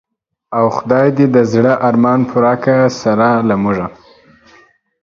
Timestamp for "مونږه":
3.61-3.87